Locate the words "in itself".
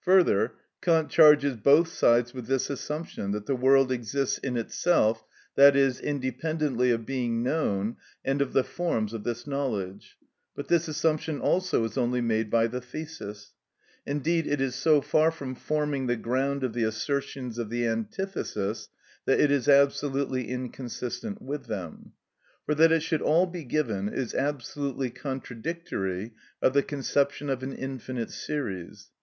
4.36-5.24